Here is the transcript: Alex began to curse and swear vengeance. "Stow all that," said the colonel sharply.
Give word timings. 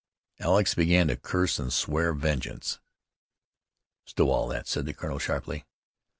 Alex 0.39 0.73
began 0.73 1.09
to 1.09 1.15
curse 1.15 1.59
and 1.59 1.71
swear 1.71 2.11
vengeance. 2.11 2.79
"Stow 4.07 4.31
all 4.31 4.47
that," 4.47 4.67
said 4.67 4.87
the 4.87 4.95
colonel 4.95 5.19
sharply. 5.19 5.63